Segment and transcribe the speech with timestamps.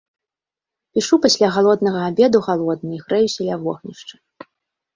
[0.97, 4.15] Пішу пасля галоднага абеду галодны і грэюся ля вогнішча.